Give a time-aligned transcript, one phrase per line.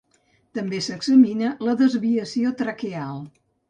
[0.57, 3.27] També s'examina la desviació traqueal.